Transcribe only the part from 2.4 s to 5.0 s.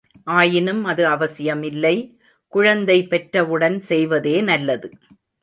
குழந்தை பெற்றவுடன் செய்வதே நல்லது.